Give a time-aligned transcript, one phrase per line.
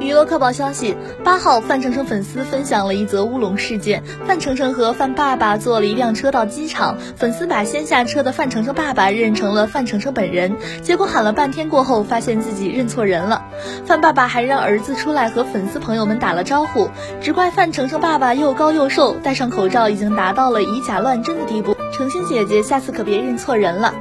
[0.00, 4.02] 娱乐快报消息：八号，范丞丞粉丝分享了一则乌龙事件。
[4.26, 13.44] 范丞丞和范爸爸坐了一辆车到机场，粉丝把先下车的范丞丞爸爸认成了范丞丞本人，结果喊了半天过后，发现自己认错人了。
[13.86, 16.90] 范爸爸还让儿子出来和粉丝朋友们打了招呼，
[17.20, 21.76] 只怪范丞丞爸爸又高又瘦，戴上口罩已经达到了以假乱真的地步。
[21.92, 23.94] 诚心姐姐，下次可别认错人了。